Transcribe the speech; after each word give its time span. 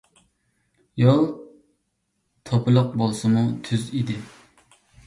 يول 1.01 1.21
توپىلىق 2.51 2.91
بولسىمۇ 3.03 3.47
تۈز 3.71 3.89
ئىدى. 4.01 4.19